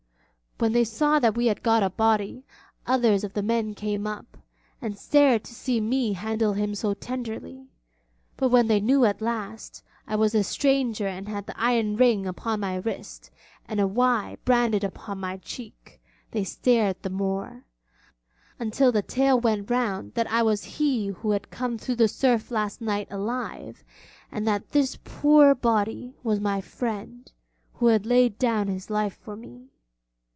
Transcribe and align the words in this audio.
When 0.57 0.73
they 0.73 0.83
saw 0.83 1.17
that 1.17 1.35
we 1.35 1.47
had 1.47 1.63
got 1.63 1.81
a 1.81 1.89
body, 1.89 2.43
others 2.85 3.23
of 3.23 3.33
the 3.33 3.41
men 3.41 3.73
came 3.73 4.05
up, 4.05 4.37
and 4.79 4.95
stared 4.95 5.43
to 5.45 5.55
see 5.55 5.81
me 5.81 6.13
handle 6.13 6.53
him 6.53 6.75
so 6.75 6.93
tenderly. 6.93 7.65
But 8.37 8.49
when 8.49 8.67
they 8.67 8.79
knew, 8.79 9.03
at 9.05 9.23
last, 9.23 9.81
I 10.05 10.15
was 10.15 10.35
a 10.35 10.43
stranger 10.43 11.07
and 11.07 11.27
had 11.27 11.47
the 11.47 11.59
iron 11.59 11.95
ring 11.95 12.27
upon 12.27 12.59
my 12.59 12.75
wrist, 12.75 13.31
and 13.67 13.81
a 13.81 13.87
'Y' 13.87 14.35
burned 14.45 14.83
upon 14.83 15.19
my 15.19 15.37
cheek, 15.37 15.99
they 16.29 16.43
stared 16.43 17.01
the 17.01 17.09
more; 17.09 17.63
until 18.59 18.91
the 18.91 19.01
tale 19.01 19.39
went 19.39 19.67
round 19.71 20.13
that 20.13 20.31
I 20.31 20.43
was 20.43 20.63
he 20.77 21.07
who 21.07 21.31
had 21.31 21.49
come 21.49 21.79
through 21.79 21.95
the 21.95 22.07
surf 22.07 22.51
last 22.51 22.81
night 22.81 23.07
alive, 23.09 23.83
and 24.31 24.45
this 24.47 24.95
poor 25.03 25.55
body 25.55 26.13
was 26.21 26.39
my 26.39 26.61
friend 26.61 27.31
who 27.73 27.87
had 27.87 28.05
laid 28.05 28.37
down 28.37 28.67
his 28.67 28.91
life 28.91 29.17
for 29.17 29.35
me. 29.35 29.69